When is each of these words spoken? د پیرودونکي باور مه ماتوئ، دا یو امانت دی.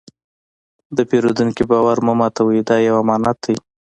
د 0.97 0.99
پیرودونکي 1.09 1.63
باور 1.71 1.97
مه 2.05 2.13
ماتوئ، 2.19 2.59
دا 2.67 2.75
یو 2.87 2.95
امانت 3.03 3.37
دی. 3.45 3.55